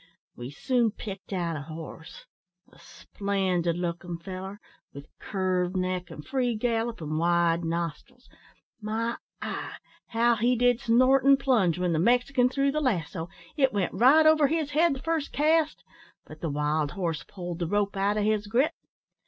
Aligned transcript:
We 0.35 0.49
soon 0.49 0.89
picked 0.89 1.31
out 1.31 1.55
a 1.55 1.61
horse 1.61 2.25
a 2.73 2.79
splendid 2.79 3.77
lookin' 3.77 4.17
feller, 4.17 4.59
with 4.95 5.05
curved 5.19 5.77
neck, 5.77 6.09
and 6.09 6.25
free 6.25 6.55
gallop, 6.55 7.01
and 7.01 7.19
wide 7.19 7.63
nostrils. 7.63 8.27
My 8.81 9.17
eye! 9.43 9.75
how 10.07 10.37
he 10.37 10.55
did 10.55 10.79
snort 10.79 11.23
and 11.23 11.37
plunge, 11.39 11.77
when 11.77 11.93
the 11.93 11.99
Mexican 11.99 12.49
threw 12.49 12.71
the 12.71 12.81
lasso, 12.81 13.29
it 13.55 13.73
went 13.73 13.93
right 13.93 14.25
over 14.25 14.47
his 14.47 14.71
head 14.71 14.95
the 14.95 15.03
first 15.03 15.31
cast, 15.31 15.83
but 16.25 16.41
the 16.41 16.49
wild 16.49 16.93
horse 16.93 17.23
pulled 17.23 17.59
the 17.59 17.67
rope 17.67 17.95
out 17.95 18.17
o' 18.17 18.23
his 18.23 18.47
grip. 18.47 18.73